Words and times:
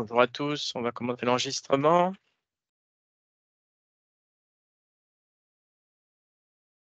Bonjour 0.00 0.22
à 0.22 0.26
tous, 0.26 0.72
on 0.76 0.80
va 0.80 0.92
commencer 0.92 1.26
l'enregistrement. 1.26 2.14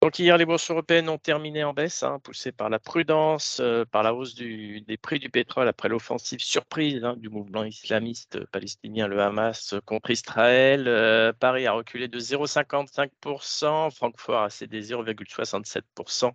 Donc 0.01 0.19
hier, 0.19 0.39
les 0.39 0.47
bourses 0.47 0.71
européennes 0.71 1.11
ont 1.11 1.19
terminé 1.19 1.63
en 1.63 1.75
baisse, 1.75 2.03
hein, 2.03 2.21
poussées 2.21 2.53
par 2.53 2.71
la 2.71 2.79
prudence, 2.79 3.61
euh, 3.61 3.85
par 3.85 4.03
la 4.03 4.15
hausse 4.15 4.35
des 4.35 4.99
prix 5.03 5.19
du 5.19 5.29
pétrole 5.29 5.69
après 5.69 5.91
l'offensive 5.91 6.41
surprise 6.41 7.05
hein, 7.05 7.15
du 7.19 7.29
mouvement 7.29 7.65
islamiste 7.65 8.47
palestinien, 8.47 9.09
le 9.09 9.21
Hamas, 9.21 9.75
contre 9.85 10.11
Israël. 10.11 10.89
Euh, 10.89 11.35
Paris 11.35 11.67
a 11.67 11.73
reculé 11.73 12.09
de 12.09 12.19
0,55%, 12.19 13.91
Francfort 13.95 14.43
a 14.45 14.49
cédé 14.49 14.81
0,67%. 14.81 16.33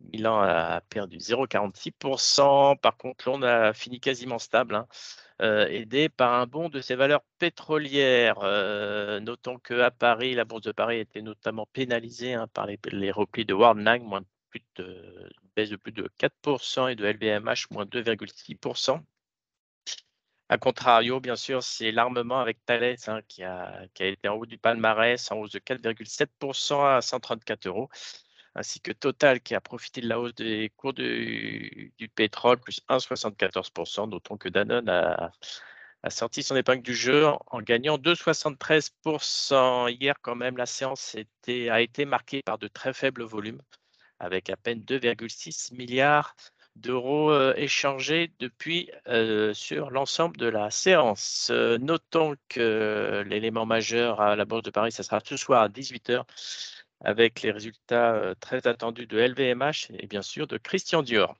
Milan 0.00 0.40
a 0.42 0.80
perdu 0.82 1.18
0,46%. 1.18 2.76
Par 2.78 2.96
contre, 2.96 3.28
Londres 3.28 3.46
a 3.46 3.72
fini 3.72 4.00
quasiment 4.00 4.38
stable, 4.38 4.74
hein, 4.74 4.86
euh, 5.42 5.66
aidé 5.68 6.08
par 6.08 6.34
un 6.34 6.46
bond 6.46 6.68
de 6.68 6.80
ses 6.80 6.94
valeurs 6.94 7.24
pétrolières. 7.38 8.38
Euh, 8.42 9.20
notons 9.20 9.58
qu'à 9.58 9.90
Paris, 9.90 10.34
la 10.34 10.44
bourse 10.44 10.62
de 10.62 10.72
Paris 10.72 10.98
était 10.98 11.22
notamment 11.22 11.66
pénalisée 11.72 12.34
hein, 12.34 12.48
par 12.48 12.66
les, 12.66 13.10
replis 13.10 13.44
de 13.44 13.54
Warnag, 13.54 14.02
moins 14.02 14.22
une 14.78 15.30
baisse 15.54 15.70
de 15.70 15.76
plus 15.76 15.92
de 15.92 16.08
4%, 16.18 16.90
et 16.90 16.94
de 16.96 17.04
LVMH, 17.04 17.70
moins 17.70 17.84
2,6%. 17.84 19.02
A 20.48 20.58
contrario, 20.58 21.18
bien 21.20 21.34
sûr, 21.34 21.62
c'est 21.62 21.90
l'armement 21.90 22.38
avec 22.38 22.64
Thales 22.64 22.96
hein, 23.08 23.20
qui, 23.26 23.42
a, 23.42 23.82
qui, 23.94 24.04
a, 24.04 24.06
été 24.06 24.28
en 24.28 24.36
haut 24.36 24.46
du 24.46 24.58
palmarès, 24.58 25.30
en 25.32 25.38
hausse 25.38 25.50
de 25.50 25.58
4,7% 25.58 26.96
à 26.96 27.00
134 27.00 27.66
euros 27.66 27.90
ainsi 28.56 28.80
que 28.80 28.92
Total 28.92 29.40
qui 29.40 29.54
a 29.54 29.60
profité 29.60 30.00
de 30.00 30.08
la 30.08 30.18
hausse 30.18 30.34
des 30.34 30.72
cours 30.76 30.94
du, 30.94 31.92
pétrole, 32.14 32.58
plus 32.58 32.80
1,74%. 32.88 34.08
Notons 34.08 34.36
que 34.36 34.48
Danone 34.48 34.88
a, 34.88 35.30
sorti 36.08 36.42
son 36.42 36.56
épingle 36.56 36.82
du 36.82 36.94
jeu 36.94 37.26
en 37.46 37.60
gagnant 37.60 37.98
2,73%. 37.98 39.90
Hier, 40.00 40.14
quand 40.22 40.36
même, 40.36 40.56
la 40.56 40.66
séance 40.66 41.16
a 41.48 41.80
été 41.80 42.04
marquée 42.04 42.42
par 42.42 42.58
de 42.58 42.68
très 42.68 42.92
faibles 42.92 43.24
volumes, 43.24 43.60
avec 44.18 44.50
à 44.50 44.56
peine 44.56 44.80
2,6 44.80 45.74
milliards 45.74 46.34
d'euros 46.76 47.30
euh, 47.30 47.54
échangés 47.56 48.32
depuis 48.38 48.90
euh, 49.08 49.54
sur 49.54 49.90
l'ensemble 49.90 50.36
de 50.36 50.46
la 50.46 50.70
séance. 50.70 51.48
Euh, 51.50 51.78
notons 51.78 52.36
que 52.48 53.24
l'élément 53.26 53.66
majeur 53.66 54.20
à 54.20 54.36
la 54.36 54.44
Bourse 54.44 54.62
de 54.62 54.70
Paris, 54.70 54.92
ce 54.92 55.02
sera 55.02 55.20
ce 55.24 55.36
soir 55.36 55.62
à 55.62 55.68
18h 55.68 56.24
avec 57.04 57.42
les 57.42 57.50
résultats 57.50 58.34
très 58.40 58.66
attendus 58.66 59.06
de 59.06 59.18
LVMH 59.18 59.90
et 59.98 60.06
bien 60.06 60.22
sûr 60.22 60.46
de 60.46 60.56
Christian 60.58 61.02
Dior. 61.02 61.36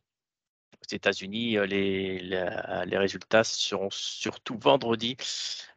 Aux 0.83 0.95
États-Unis, 0.95 1.57
les, 1.67 2.19
les, 2.19 2.99
résultats 2.99 3.45
seront 3.45 3.89
surtout 3.91 4.59
vendredi 4.59 5.17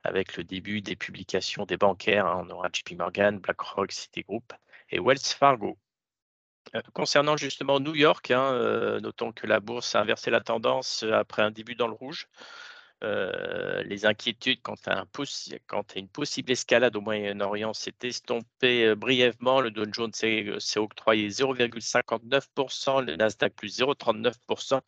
avec 0.03 0.35
le 0.37 0.43
début 0.43 0.81
des 0.81 0.95
publications 0.95 1.65
des 1.65 1.77
bancaires. 1.77 2.25
Hein. 2.25 2.45
On 2.45 2.49
aura 2.51 2.69
JP 2.71 2.97
Morgan, 2.97 3.39
BlackRock, 3.39 3.91
Citigroup 3.91 4.53
et 4.89 4.99
Wells 4.99 5.19
Fargo. 5.19 5.77
concernant 6.93 7.37
justement 7.37 7.79
New 7.79 7.95
York, 7.95 8.29
hein, 8.31 8.99
notons 9.01 9.31
que 9.31 9.47
la 9.47 9.59
bourse 9.59 9.95
a 9.95 10.01
inversé 10.01 10.29
la 10.31 10.41
tendance 10.41 11.03
après 11.03 11.41
un 11.41 11.51
début 11.51 11.75
dans 11.75 11.87
le 11.87 11.93
rouge. 11.93 12.27
Euh, 13.01 13.81
les 13.83 14.05
inquiétudes 14.05 14.61
quant 14.61 14.75
à, 14.85 15.05
une 15.95 16.09
possible 16.09 16.51
escalade 16.51 16.97
au 16.97 17.01
Moyen-Orient 17.01 17.73
s'est 17.73 17.93
estompée 18.03 18.87
euh, 18.87 18.95
brièvement. 18.95 19.61
Le 19.61 19.71
Dow 19.71 19.85
Jones 19.89 20.11
s'est 20.13 20.45
euh, 20.47 20.81
octroyé 20.81 21.29
0,59%, 21.29 23.05
le 23.05 23.15
Nasdaq 23.15 23.53
plus 23.53 23.79
0,39%, 23.79 24.81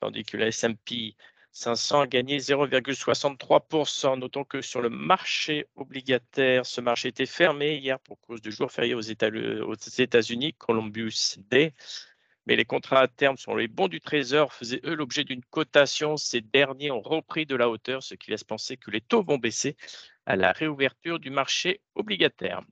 tandis 0.00 0.24
que 0.24 0.36
le 0.36 0.46
S&P 0.46 1.14
500 1.52 2.00
a 2.00 2.06
gagné 2.08 2.38
0,63%. 2.38 4.18
Notons 4.18 4.42
que 4.42 4.60
sur 4.60 4.80
le 4.80 4.90
marché 4.90 5.68
obligataire, 5.76 6.66
ce 6.66 6.80
marché 6.80 7.08
était 7.08 7.26
fermé 7.26 7.76
hier 7.76 8.00
pour 8.00 8.20
cause 8.20 8.42
du 8.42 8.50
jour 8.50 8.72
férié 8.72 8.94
aux 8.94 9.00
États-Unis, 9.00 10.54
Columbus 10.54 11.36
Day 11.38 11.72
mais 12.46 12.56
les 12.56 12.64
contrats 12.64 13.00
à 13.00 13.08
terme 13.08 13.36
sur 13.36 13.56
les 13.56 13.68
bons 13.68 13.88
du 13.88 14.00
Trésor 14.00 14.52
faisaient 14.52 14.80
eux 14.84 14.94
l'objet 14.94 15.24
d'une 15.24 15.44
cotation. 15.44 16.16
Ces 16.16 16.40
derniers 16.40 16.90
ont 16.90 17.00
repris 17.00 17.46
de 17.46 17.56
la 17.56 17.68
hauteur, 17.68 18.02
ce 18.02 18.14
qui 18.14 18.30
laisse 18.30 18.44
penser 18.44 18.76
que 18.76 18.90
les 18.90 19.00
taux 19.00 19.22
vont 19.22 19.38
baisser 19.38 19.76
à 20.26 20.36
la 20.36 20.52
réouverture 20.52 21.18
du 21.18 21.30
marché 21.30 21.80
obligataire. 21.94 22.62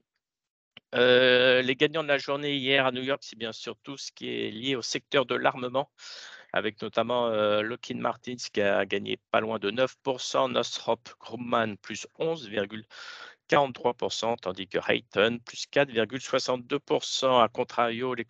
Euh, 0.94 1.62
les 1.62 1.75
gagnants 1.75 2.03
de 2.03 2.09
la 2.09 2.19
journée 2.19 2.55
hier 2.56 2.84
à 2.84 2.93
New 2.93 3.03
York, 3.03 3.22
c'est 3.25 3.38
bien 3.38 3.53
sûr 3.53 3.77
tout 3.83 3.97
ce 3.97 4.12
qui 4.12 4.28
est 4.28 4.50
lié 4.50 4.77
au 4.77 4.83
secteur 4.83 5.25
de 5.25 5.34
l'armement, 5.34 5.91
avec 6.53 6.83
notamment 6.83 7.28
euh, 7.28 7.62
Lockheed 7.62 7.97
Martin 7.97 8.34
qui 8.34 8.60
a 8.60 8.84
gagné 8.84 9.19
pas 9.31 9.41
loin 9.41 9.59
de 9.59 9.71
9%, 9.71 10.53
Northrop 10.53 11.00
Grumman 11.19 11.77
plus 11.78 12.06
11,5%. 12.19 12.84
43%, 13.48 14.36
tandis 14.38 14.66
que 14.66 14.78
Hayton, 14.88 15.38
plus 15.44 15.66
4,62%. 15.72 17.42
À 17.42 17.48
contrario, 17.48 18.14
les 18.14 18.26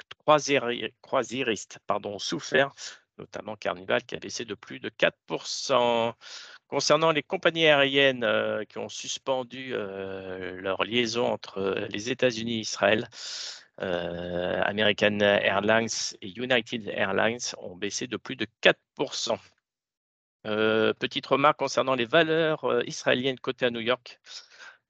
croisiéristes 1.02 1.78
pardon, 1.86 2.14
ont 2.14 2.18
souffert, 2.18 2.72
notamment 3.18 3.56
Carnival 3.56 4.02
qui 4.04 4.16
a 4.16 4.18
baissé 4.18 4.44
de 4.44 4.54
plus 4.54 4.80
de 4.80 4.90
4%. 4.90 6.14
Concernant 6.72 7.12
les 7.12 7.22
compagnies 7.22 7.66
aériennes 7.66 8.24
euh, 8.24 8.64
qui 8.64 8.78
ont 8.78 8.88
suspendu 8.88 9.72
euh, 9.74 10.58
leur 10.58 10.84
liaison 10.84 11.26
entre 11.26 11.58
euh, 11.58 11.86
les 11.88 12.10
États-Unis 12.10 12.56
et 12.56 12.60
Israël, 12.60 13.08
American 13.78 15.18
Airlines 15.20 15.88
et 16.22 16.28
United 16.28 16.88
Airlines 16.88 17.40
ont 17.58 17.76
baissé 17.76 18.06
de 18.06 18.16
plus 18.16 18.36
de 18.36 18.46
4%. 18.62 19.36
petite 20.98 21.26
remarque 21.26 21.58
concernant 21.58 21.94
les 21.94 22.04
valeurs 22.06 22.64
israéliennes 22.86 23.40
cotées 23.40 23.66
à 23.66 23.70
New 23.70 23.80
York. 23.80 24.20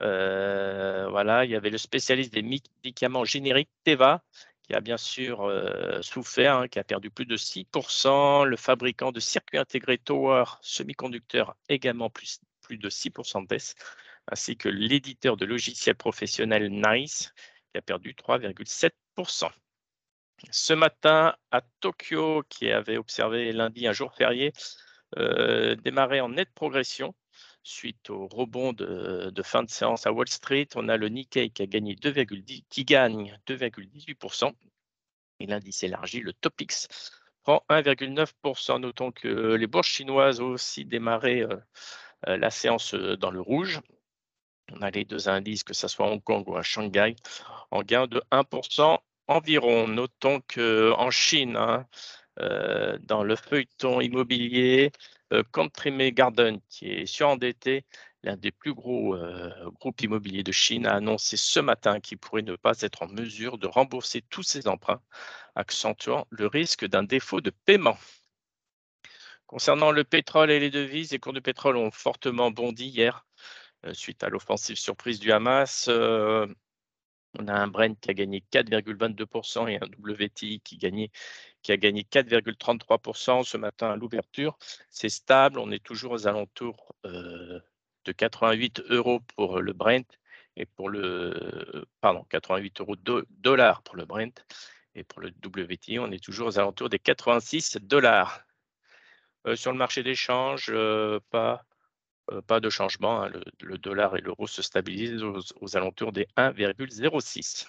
Euh, 0.02 1.06
voilà, 1.10 1.44
il 1.44 1.50
y 1.50 1.56
avait 1.56 1.70
le 1.70 1.78
spécialiste 1.78 2.32
des 2.32 2.42
médicaments 2.42 3.24
génériques, 3.24 3.70
Teva, 3.84 4.22
qui 4.62 4.74
a 4.74 4.80
bien 4.80 4.96
sûr 4.96 5.42
euh, 5.42 6.02
souffert, 6.02 6.56
hein, 6.56 6.68
qui 6.68 6.78
a 6.78 6.84
perdu 6.84 7.10
plus 7.10 7.26
de 7.26 7.36
6%. 7.36 8.44
Le 8.44 8.56
fabricant 8.56 9.12
de 9.12 9.20
circuits 9.20 9.58
intégrés 9.58 9.98
Tower 9.98 10.44
Semiconductor 10.60 11.56
également 11.68 12.10
plus, 12.10 12.40
de 12.70 12.90
6% 12.90 13.42
de 13.42 13.46
baisse, 13.46 13.74
ainsi 14.30 14.56
que 14.56 14.68
l'éditeur 14.68 15.36
de 15.36 15.44
logiciels 15.44 15.96
professionnels 15.96 16.70
Nice, 16.70 17.32
qui 17.72 17.78
a 17.78 17.82
perdu 17.82 18.14
3,7%. 18.14 19.50
Ce 20.50 20.72
matin, 20.72 21.36
à 21.52 21.60
Tokyo, 21.80 22.42
qui 22.48 22.70
avait 22.70 22.96
observé 22.96 23.52
lundi 23.52 23.86
un 23.86 23.92
jour 23.92 24.12
férié, 24.14 24.52
euh, 25.18 25.76
démarrait 25.76 26.20
en 26.20 26.30
nette 26.30 26.52
progression 26.54 27.14
suite 27.62 28.10
au 28.10 28.26
rebond 28.26 28.72
de, 28.72 29.42
fin 29.42 29.62
de 29.62 29.70
séance 29.70 30.06
à 30.06 30.12
Wall 30.12 30.28
Street. 30.28 30.68
On 30.74 30.88
a 30.88 30.96
le 30.96 31.08
Nikkei 31.08 31.50
qui, 31.50 31.62
a 31.62 31.66
gagné 31.66 31.94
2,10, 31.94 32.64
qui 32.68 32.84
gagne 32.84 33.38
2,18%. 33.46 34.52
Et 35.40 35.46
l'indice 35.46 35.82
élargi, 35.82 36.20
le 36.20 36.32
Topix, 36.32 36.88
prend 37.42 37.64
1,9%. 37.68 38.80
Notons 38.80 39.12
que 39.12 39.54
les 39.54 39.66
bourses 39.66 39.88
chinoises 39.88 40.40
ont 40.40 40.50
aussi 40.50 40.84
démarré 40.84 41.42
euh, 41.42 41.56
euh, 42.28 42.36
la 42.36 42.50
séance 42.50 42.94
euh, 42.94 43.16
dans 43.16 43.30
le 43.30 43.40
rouge. 43.40 43.80
On 44.72 44.82
a 44.82 44.90
les 44.90 45.04
deux 45.04 45.28
indices, 45.28 45.64
que 45.64 45.74
ce 45.74 45.88
soit 45.88 46.06
à 46.06 46.10
Hong 46.10 46.22
Kong 46.22 46.48
ou 46.48 46.56
à 46.56 46.62
Shanghai, 46.62 47.16
en 47.70 47.82
gain 47.82 48.06
de 48.06 48.22
1% 48.30 48.98
environ. 49.26 49.88
Notons 49.88 50.40
qu'en 50.52 51.10
Chine, 51.10 51.56
hein, 51.56 51.86
dans 53.02 53.22
le 53.22 53.36
feuilleton 53.36 54.00
immobilier, 54.00 54.92
Country 55.52 56.12
Garden, 56.12 56.60
qui 56.68 56.88
est 56.90 57.06
surendetté, 57.06 57.84
l'un 58.22 58.36
des 58.36 58.52
plus 58.52 58.74
gros 58.74 59.14
euh, 59.16 59.50
groupes 59.80 60.00
immobiliers 60.02 60.42
de 60.42 60.52
Chine, 60.52 60.86
a 60.86 60.94
annoncé 60.94 61.36
ce 61.36 61.60
matin 61.60 62.00
qu'il 62.00 62.18
pourrait 62.18 62.42
ne 62.42 62.56
pas 62.56 62.80
être 62.80 63.02
en 63.02 63.08
mesure 63.08 63.58
de 63.58 63.66
rembourser 63.66 64.22
tous 64.22 64.42
ses 64.42 64.68
emprunts, 64.68 65.02
accentuant 65.54 66.26
le 66.30 66.46
risque 66.46 66.86
d'un 66.86 67.02
défaut 67.02 67.40
de 67.40 67.50
paiement. 67.64 67.98
Concernant 69.46 69.90
le 69.90 70.04
pétrole 70.04 70.50
et 70.50 70.60
les 70.60 70.70
devises, 70.70 71.12
les 71.12 71.18
cours 71.18 71.32
de 71.32 71.40
pétrole 71.40 71.76
ont 71.76 71.90
fortement 71.90 72.50
bondi 72.50 72.86
hier 72.86 73.26
euh, 73.84 73.94
suite 73.94 74.22
à 74.22 74.28
l'offensive 74.28 74.76
surprise 74.76 75.18
du 75.18 75.32
Hamas. 75.32 75.88
On 77.42 77.48
a 77.48 77.54
un 77.54 77.66
Brent 77.66 77.98
qui 78.00 78.10
a 78.10 78.14
gagné 78.14 78.42
4,22% 78.52 79.68
et 79.68 79.76
un 79.76 79.86
WTI 79.98 80.60
qui 80.60 80.76
a 81.72 81.76
gagné 81.76 82.02
4,33% 82.02 83.44
ce 83.44 83.56
matin 83.56 83.90
à 83.90 83.96
l'ouverture. 83.96 84.56
C'est 84.90 85.08
stable, 85.08 85.58
on 85.58 85.70
est 85.70 85.82
toujours 85.82 86.12
aux 86.12 86.26
alentours 86.26 86.94
euh, 87.06 87.60
de 88.04 88.12
88 88.12 88.82
euros 88.90 89.20
pour 89.36 89.60
le 89.60 89.72
Brent 89.72 90.18
et 90.56 90.66
pour 90.66 90.88
le 90.88 91.86
pardon 92.00 92.24
88 92.28 92.80
euros 92.80 92.96
dollars 93.30 93.82
pour 93.82 93.96
le 93.96 94.04
Brent 94.04 94.44
et 94.94 95.04
pour 95.04 95.20
le 95.20 95.32
WTI, 95.44 95.98
on 95.98 96.10
est 96.10 96.22
toujours 96.22 96.48
aux 96.48 96.58
alentours 96.58 96.88
des 96.88 96.98
86 96.98 97.78
dollars. 97.80 98.44
Euh, 99.46 99.56
sur 99.56 99.72
le 99.72 99.78
marché 99.78 100.02
d'échange, 100.02 100.66
euh, 100.70 101.18
pas, 101.30 101.64
pas 102.46 102.60
de 102.60 102.70
changement. 102.70 103.22
Hein. 103.22 103.32
le, 103.60 103.78
dollar 103.78 104.16
et 104.16 104.20
l'euro 104.20 104.46
se 104.46 104.62
stabilisent 104.62 105.22
aux 105.22 105.76
alentours 105.76 106.12
des 106.12 106.26
1,06. 106.36 107.66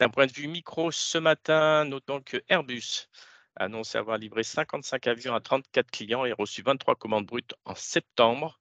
D'un 0.00 0.10
point 0.10 0.26
de 0.26 0.32
vue 0.32 0.46
micro, 0.46 0.92
ce 0.92 1.18
matin, 1.18 1.84
notons 1.84 2.20
que 2.20 2.40
Airbus 2.48 3.08
a 3.56 3.64
annoncé 3.64 3.98
avoir 3.98 4.16
livré 4.16 4.44
55 4.44 5.08
avions 5.08 5.34
à 5.34 5.40
34 5.40 5.90
clients 5.90 6.24
et 6.24 6.32
reçu 6.32 6.62
23 6.62 6.94
commandes 6.94 7.26
brutes 7.26 7.54
en 7.64 7.74
septembre. 7.74 8.60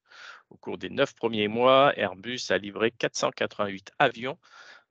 Au 0.50 0.58
cours 0.58 0.80
des 0.80 0.90
neuf 0.90 1.14
premiers 1.14 1.48
mois, 1.48 1.94
Airbus 1.96 2.40
a 2.50 2.58
livré 2.58 2.90
488 2.90 3.92
avions. 4.00 4.40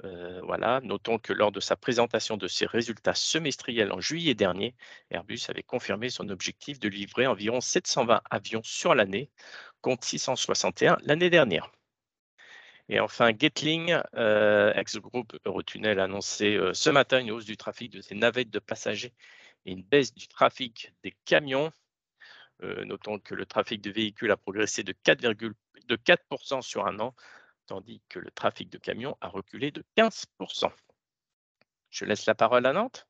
Euh, 0.04 0.40
voilà. 0.42 0.80
Notons 0.82 1.18
que 1.18 1.32
lors 1.32 1.52
de 1.52 1.60
sa 1.60 1.76
présentation 1.76 2.36
de 2.36 2.48
ses 2.48 2.66
résultats 2.66 3.14
semestriels 3.14 3.92
en 3.92 4.00
juillet 4.00 4.34
dernier, 4.34 4.74
Airbus 5.10 5.40
avait 5.48 5.62
confirmé 5.62 6.10
son 6.10 6.28
objectif 6.28 6.78
de 6.78 6.88
livrer 6.88 7.26
environ 7.26 7.60
720 7.60 8.20
avions 8.30 8.62
sur 8.62 8.94
l'année, 8.94 9.30
contre 9.80 10.04
661 10.06 10.98
l'année 11.02 11.30
dernière. 11.30 11.72
Et 12.88 13.00
enfin, 13.00 13.32
Gatling, 13.32 13.96
euh, 14.14 14.72
ex-groupe 14.74 15.36
Eurotunnel, 15.44 15.98
a 15.98 16.04
annoncé 16.04 16.54
euh, 16.56 16.72
ce 16.72 16.90
matin 16.90 17.18
une 17.18 17.32
hausse 17.32 17.46
du 17.46 17.56
trafic 17.56 17.90
de 17.90 18.00
ses 18.00 18.14
navettes 18.14 18.50
de 18.50 18.60
passagers 18.60 19.12
et 19.64 19.72
une 19.72 19.82
baisse 19.82 20.14
du 20.14 20.28
trafic 20.28 20.92
des 21.02 21.14
camions. 21.24 21.72
Notons 22.62 23.18
que 23.18 23.34
le 23.34 23.44
trafic 23.44 23.82
de 23.82 23.90
véhicules 23.90 24.30
a 24.30 24.36
progressé 24.38 24.82
de 24.82 24.94
4,4% 25.04 26.62
sur 26.62 26.86
un 26.86 26.98
an, 27.00 27.14
tandis 27.66 28.02
que 28.08 28.18
le 28.18 28.30
trafic 28.30 28.70
de 28.70 28.78
camions 28.78 29.16
a 29.20 29.28
reculé 29.28 29.70
de 29.70 29.84
15%. 29.96 30.70
Je 31.90 32.04
laisse 32.04 32.26
la 32.26 32.34
parole 32.34 32.66
à 32.66 32.72
Nantes. 32.72 33.06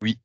Oui, 0.00 0.18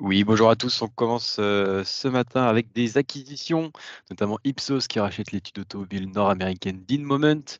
oui, 0.00 0.24
bonjour 0.24 0.50
à 0.50 0.56
tous. 0.56 0.82
On 0.82 0.88
commence 0.88 1.36
euh, 1.38 1.84
ce 1.84 2.08
matin 2.08 2.44
avec 2.44 2.72
des 2.72 2.98
acquisitions, 2.98 3.72
notamment 4.10 4.38
Ipsos 4.44 4.86
qui 4.88 5.00
rachète 5.00 5.32
l'étude 5.32 5.58
automobile 5.60 6.10
nord-américaine 6.10 6.84
d'InMoment, 6.84 7.58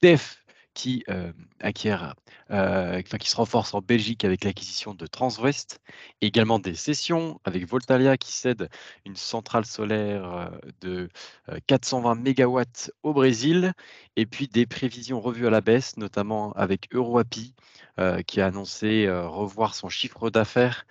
TEF 0.00 0.43
qui 0.74 1.04
euh, 1.08 1.32
acquiert, 1.60 2.14
euh, 2.50 3.00
enfin, 3.00 3.16
qui 3.18 3.30
se 3.30 3.36
renforce 3.36 3.72
en 3.74 3.80
Belgique 3.80 4.24
avec 4.24 4.44
l'acquisition 4.44 4.92
de 4.92 5.06
Transwest, 5.06 5.80
également 6.20 6.58
des 6.58 6.74
cessions 6.74 7.40
avec 7.44 7.66
Voltalia 7.66 8.16
qui 8.16 8.32
cède 8.32 8.68
une 9.06 9.16
centrale 9.16 9.64
solaire 9.64 10.34
euh, 10.34 10.48
de 10.80 11.08
420 11.66 12.16
MW 12.16 12.62
au 13.02 13.14
Brésil, 13.14 13.72
et 14.16 14.26
puis 14.26 14.48
des 14.48 14.66
prévisions 14.66 15.20
revues 15.20 15.46
à 15.46 15.50
la 15.50 15.60
baisse, 15.60 15.96
notamment 15.96 16.52
avec 16.52 16.92
EuroAPI 16.92 17.54
qui 18.26 18.40
a 18.40 18.46
annoncé 18.46 19.08
revoir 19.08 19.76
son 19.76 19.88
chiffre 19.88 20.28
d'affaires 20.28 20.84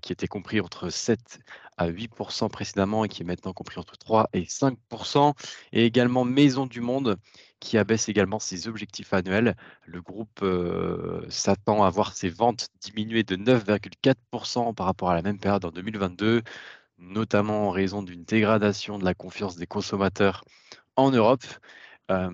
qui 0.00 0.12
était 0.12 0.28
compris 0.28 0.60
entre 0.60 0.88
7 0.88 1.40
à 1.76 1.88
8% 1.88 2.48
précédemment 2.48 3.04
et 3.04 3.08
qui 3.08 3.22
est 3.22 3.26
maintenant 3.26 3.52
compris 3.52 3.78
entre 3.78 3.96
3 3.96 4.28
et 4.32 4.42
5% 4.42 5.34
et 5.72 5.84
également 5.84 6.24
Maison 6.24 6.66
du 6.66 6.80
Monde 6.80 7.18
qui 7.60 7.78
abaisse 7.78 8.08
également 8.08 8.40
ses 8.40 8.66
objectifs 8.68 9.12
annuels. 9.12 9.56
Le 9.86 10.02
groupe 10.02 10.40
euh, 10.42 11.24
s'attend 11.28 11.84
à 11.84 11.90
voir 11.90 12.14
ses 12.14 12.28
ventes 12.28 12.68
diminuer 12.80 13.22
de 13.22 13.36
9,4% 13.36 14.74
par 14.74 14.86
rapport 14.86 15.10
à 15.10 15.14
la 15.14 15.22
même 15.22 15.38
période 15.38 15.64
en 15.64 15.70
2022, 15.70 16.42
notamment 16.98 17.68
en 17.68 17.70
raison 17.70 18.02
d'une 18.02 18.24
dégradation 18.24 18.98
de 18.98 19.04
la 19.04 19.14
confiance 19.14 19.56
des 19.56 19.66
consommateurs 19.66 20.44
en 20.96 21.10
Europe. 21.10 21.44
Euh, 22.10 22.30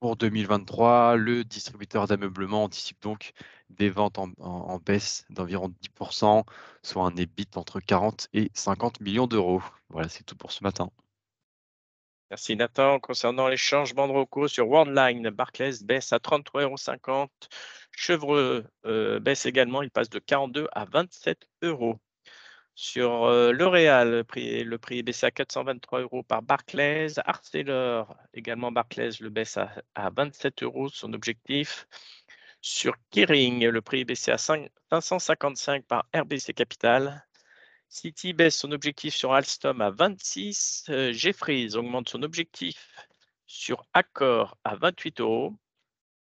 pour 0.00 0.16
2023, 0.16 1.16
le 1.16 1.44
distributeur 1.44 2.06
d'ameublement 2.06 2.64
anticipe 2.64 3.00
donc 3.00 3.32
des 3.78 3.90
ventes 3.90 4.18
en, 4.18 4.78
baisse 4.78 5.24
d'environ 5.30 5.72
10%, 5.98 6.44
soit 6.82 7.04
un 7.04 7.16
EBIT 7.16 7.56
entre 7.56 7.80
40 7.80 8.28
et 8.32 8.50
50 8.54 9.00
millions 9.00 9.26
d'euros. 9.26 9.62
Voilà, 9.90 10.08
c'est 10.08 10.24
tout 10.24 10.36
pour 10.36 10.52
ce 10.52 10.64
matin. 10.64 10.90
Merci 12.30 12.56
Nathan. 12.56 12.98
Concernant 12.98 13.48
les 13.48 13.56
changements 13.56 14.08
de 14.08 14.12
recours 14.12 14.48
sur 14.48 14.68
Worldline, 14.68 15.30
Barclays 15.30 15.84
baisse 15.84 16.12
à 16.12 16.18
33,50 16.18 16.62
euros. 16.62 17.28
Chevreux 17.92 18.66
euh, 18.86 19.20
baisse 19.20 19.46
également, 19.46 19.82
il 19.82 19.90
passe 19.90 20.10
de 20.10 20.18
42 20.18 20.66
à 20.72 20.84
27 20.84 21.46
euros. 21.62 21.98
Sur 22.76 23.24
euh, 23.26 23.52
L'Oréal, 23.52 24.10
le 24.10 24.24
prix, 24.24 24.64
le 24.64 24.78
prix 24.78 24.98
est 24.98 25.02
baissé 25.04 25.26
à 25.26 25.30
423 25.30 26.00
euros 26.00 26.24
par 26.24 26.42
Barclays. 26.42 27.20
Arcelor, 27.24 28.16
également 28.32 28.72
Barclays, 28.72 29.10
le 29.20 29.30
baisse 29.30 29.56
à, 29.56 29.70
à 29.94 30.10
27 30.10 30.64
euros, 30.64 30.88
son 30.88 31.12
objectif. 31.12 31.86
Sur 32.66 32.94
Kering, 33.10 33.66
le 33.66 33.82
prix 33.82 34.00
est 34.00 34.04
baissé 34.06 34.30
à 34.30 34.38
555 34.38 35.84
par 35.84 36.08
RBC 36.14 36.54
Capital. 36.54 37.22
City 37.90 38.32
baisse 38.32 38.56
son 38.56 38.72
objectif 38.72 39.14
sur 39.14 39.34
Alstom 39.34 39.82
à 39.82 39.90
26. 39.90 40.86
Euh, 40.88 41.12
Jeffries 41.12 41.76
augmente 41.76 42.08
son 42.08 42.22
objectif 42.22 43.06
sur 43.46 43.84
Accor 43.92 44.56
à 44.64 44.76
28 44.76 45.20
euros. 45.20 45.52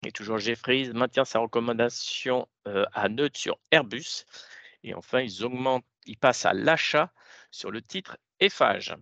Et 0.07 0.13
toujours 0.13 0.39
Jeffries 0.39 0.93
maintient 0.93 1.25
sa 1.25 1.41
recommandation 1.41 2.47
euh, 2.69 2.87
à 2.93 3.09
neutre 3.09 3.37
sur 3.37 3.59
Airbus. 3.73 4.25
Et 4.85 4.95
enfin, 4.95 5.23
ils 5.23 5.43
augmentent, 5.43 5.85
ils 6.07 6.17
passent 6.17 6.47
à 6.47 6.53
l'achat 6.53 7.13
sur 7.51 7.73
le 7.73 7.83
titre 7.83 8.19
Eiffage. 8.39 8.95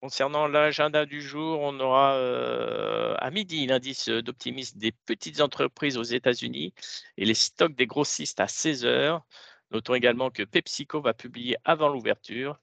Concernant 0.00 0.46
l'agenda 0.46 1.06
du 1.06 1.20
jour, 1.20 1.60
on 1.60 1.80
aura 1.80 2.14
euh, 2.14 3.16
à 3.18 3.30
midi 3.32 3.66
l'indice 3.66 4.08
d'optimisme 4.08 4.78
des 4.78 4.92
petites 4.92 5.40
entreprises 5.40 5.98
aux 5.98 6.04
États-Unis 6.04 6.72
et 7.16 7.24
les 7.24 7.34
stocks 7.34 7.74
des 7.74 7.88
grossistes 7.88 8.38
à 8.38 8.46
16 8.46 8.84
heures. 8.86 9.26
Notons 9.72 9.94
également 9.94 10.30
que 10.30 10.44
PepsiCo 10.44 11.00
va 11.00 11.14
publier 11.14 11.56
avant 11.64 11.88
l'ouverture. 11.88 12.60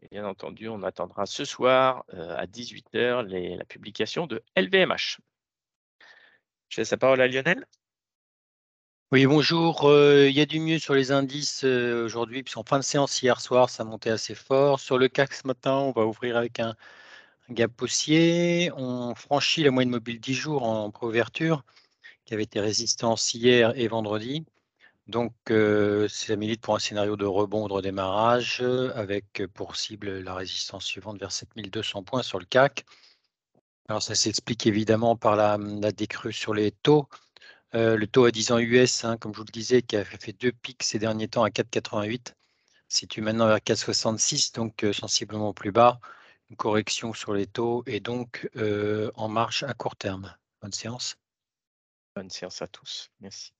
Et 0.00 0.08
bien 0.08 0.26
entendu, 0.26 0.68
on 0.68 0.82
attendra 0.82 1.26
ce 1.26 1.44
soir 1.44 2.04
euh, 2.14 2.36
à 2.36 2.46
18h 2.46 3.22
la 3.56 3.64
publication 3.66 4.26
de 4.26 4.42
LVMH. 4.56 5.18
Je 6.70 6.80
laisse 6.80 6.90
la 6.90 6.96
parole 6.96 7.20
à 7.20 7.28
Lionel. 7.28 7.66
Oui, 9.12 9.26
bonjour. 9.26 9.84
Euh, 9.90 10.26
il 10.30 10.34
y 10.34 10.40
a 10.40 10.46
du 10.46 10.58
mieux 10.58 10.78
sur 10.78 10.94
les 10.94 11.12
indices 11.12 11.64
euh, 11.64 12.02
aujourd'hui, 12.06 12.42
puisqu'en 12.42 12.62
fin 12.64 12.78
de 12.78 12.82
séance 12.84 13.20
hier 13.22 13.42
soir, 13.42 13.68
ça 13.68 13.84
montait 13.84 14.08
assez 14.08 14.34
fort. 14.34 14.80
Sur 14.80 14.96
le 14.96 15.06
CAC 15.08 15.34
ce 15.34 15.46
matin, 15.46 15.74
on 15.74 15.92
va 15.92 16.06
ouvrir 16.06 16.38
avec 16.38 16.60
un, 16.60 16.74
gap 17.50 17.82
haussier. 17.82 18.70
On 18.76 19.14
franchit 19.14 19.64
la 19.64 19.70
moyenne 19.70 19.90
mobile 19.90 20.18
10 20.20 20.34
jours 20.34 20.62
en 20.64 20.90
préouverture, 20.90 21.62
qui 22.24 22.34
avait 22.34 22.44
été 22.44 22.60
résistance 22.60 23.34
hier 23.34 23.74
et 23.76 23.86
vendredi. 23.88 24.46
Donc, 25.08 25.34
euh, 25.50 26.08
ça 26.08 26.36
milite 26.36 26.62
pour 26.62 26.74
un 26.76 26.78
scénario 26.78 27.16
de 27.16 27.26
rebond 27.26 27.68
de 27.68 27.74
redémarrage 27.74 28.62
avec 28.94 29.42
pour 29.54 29.76
cible 29.76 30.20
la 30.20 30.34
résistance 30.34 30.86
suivante 30.86 31.18
vers 31.20 31.32
7200 31.32 32.02
points 32.04 32.22
sur 32.22 32.38
le 32.38 32.46
CAC. 32.46 32.86
Alors, 33.88 34.02
ça 34.02 34.14
s'explique 34.14 34.66
évidemment 34.66 35.16
par 35.16 35.36
la, 35.36 35.58
décrue 35.92 36.32
sur 36.32 36.54
les 36.54 36.70
taux. 36.70 37.08
Le 37.72 38.04
taux 38.06 38.24
à 38.24 38.30
10 38.30 38.52
ans 38.52 38.58
US, 38.58 39.04
hein, 39.04 39.16
comme 39.16 39.32
je 39.32 39.38
vous 39.38 39.44
le 39.44 39.52
disais, 39.52 39.82
qui 39.82 39.96
a 39.96 40.04
fait 40.04 40.32
deux 40.32 40.52
pics 40.52 40.82
ces 40.82 40.98
derniers 40.98 41.28
temps 41.28 41.44
à 41.44 41.48
4,88, 41.48 42.34
situe 42.88 43.20
maintenant 43.20 43.46
vers 43.46 43.58
4,66, 43.58 44.54
donc 44.54 44.86
sensiblement 44.92 45.52
plus 45.52 45.72
bas. 45.72 46.00
Une 46.50 46.56
correction 46.56 47.14
sur 47.14 47.32
les 47.32 47.46
taux 47.46 47.82
et 47.86 48.00
donc 48.00 48.48
en 49.14 49.28
marche 49.28 49.62
à 49.62 49.74
court 49.74 49.96
terme. 49.96 50.34
Bonne 50.60 50.72
séance. 50.72 51.16
Bonne 52.14 52.30
séance 52.30 52.60
à 52.60 52.66
tous. 52.66 53.10
Merci. 53.20 53.52